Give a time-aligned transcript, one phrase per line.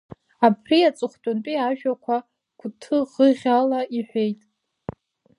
[0.45, 2.15] Абри аҵыхәтәантәи ажәақәа
[2.59, 4.41] гәҭыӷыӷьала иҳәеит.